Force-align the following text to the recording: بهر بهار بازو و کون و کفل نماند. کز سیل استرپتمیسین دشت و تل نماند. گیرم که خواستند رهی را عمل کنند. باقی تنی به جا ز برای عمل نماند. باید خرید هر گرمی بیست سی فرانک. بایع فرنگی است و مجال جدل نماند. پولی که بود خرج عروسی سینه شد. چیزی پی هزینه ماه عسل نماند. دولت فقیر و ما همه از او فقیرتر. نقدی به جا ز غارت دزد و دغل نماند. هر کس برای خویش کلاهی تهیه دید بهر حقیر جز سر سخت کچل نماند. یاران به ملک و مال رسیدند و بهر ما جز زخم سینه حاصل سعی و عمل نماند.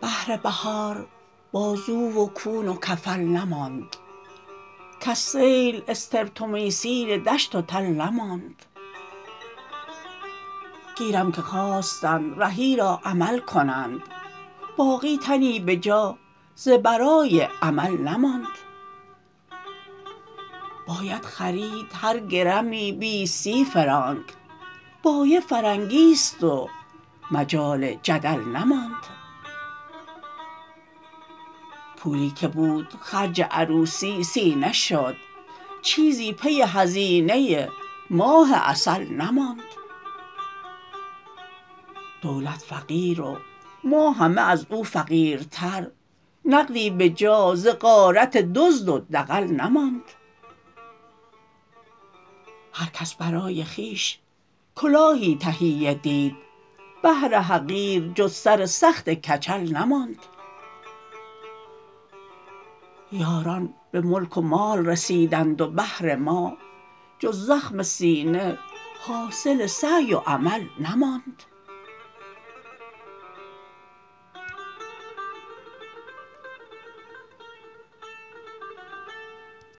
بهر 0.00 0.36
بهار 0.36 1.06
بازو 1.52 2.10
و 2.10 2.26
کون 2.26 2.68
و 2.68 2.78
کفل 2.80 3.20
نماند. 3.20 3.96
کز 5.00 5.18
سیل 5.18 5.82
استرپتمیسین 5.88 7.22
دشت 7.22 7.54
و 7.54 7.62
تل 7.62 7.82
نماند. 7.82 8.64
گیرم 10.98 11.32
که 11.32 11.42
خواستند 11.42 12.42
رهی 12.42 12.76
را 12.76 13.00
عمل 13.04 13.38
کنند. 13.38 14.02
باقی 14.76 15.18
تنی 15.18 15.60
به 15.60 15.76
جا 15.76 16.18
ز 16.60 16.68
برای 16.68 17.48
عمل 17.62 17.96
نماند. 17.96 18.58
باید 20.86 21.24
خرید 21.24 21.86
هر 21.94 22.18
گرمی 22.18 22.92
بیست 22.92 23.42
سی 23.42 23.64
فرانک. 23.64 24.24
بایع 25.02 25.40
فرنگی 25.40 26.12
است 26.12 26.44
و 26.44 26.68
مجال 27.30 27.94
جدل 28.02 28.40
نماند. 28.40 29.04
پولی 31.96 32.30
که 32.30 32.48
بود 32.48 32.88
خرج 33.00 33.40
عروسی 33.50 34.22
سینه 34.22 34.72
شد. 34.72 35.16
چیزی 35.82 36.32
پی 36.32 36.62
هزینه 36.62 37.68
ماه 38.10 38.54
عسل 38.54 39.08
نماند. 39.08 39.62
دولت 42.22 42.64
فقیر 42.68 43.20
و 43.20 43.36
ما 43.84 44.10
همه 44.10 44.40
از 44.40 44.66
او 44.70 44.84
فقیرتر. 44.84 45.86
نقدی 46.48 46.90
به 46.90 47.10
جا 47.10 47.54
ز 47.54 47.68
غارت 47.68 48.36
دزد 48.36 48.88
و 48.88 48.98
دغل 49.12 49.44
نماند. 49.44 50.02
هر 52.72 52.90
کس 52.94 53.14
برای 53.14 53.64
خویش 53.64 54.18
کلاهی 54.74 55.36
تهیه 55.40 55.94
دید 55.94 56.36
بهر 57.02 57.40
حقیر 57.40 58.12
جز 58.14 58.32
سر 58.32 58.66
سخت 58.66 59.10
کچل 59.10 59.76
نماند. 59.76 60.18
یاران 63.12 63.74
به 63.90 64.00
ملک 64.00 64.36
و 64.36 64.40
مال 64.40 64.86
رسیدند 64.86 65.60
و 65.60 65.70
بهر 65.70 66.16
ما 66.16 66.56
جز 67.18 67.46
زخم 67.46 67.82
سینه 67.82 68.58
حاصل 69.00 69.66
سعی 69.66 70.14
و 70.14 70.18
عمل 70.18 70.64
نماند. 70.80 71.42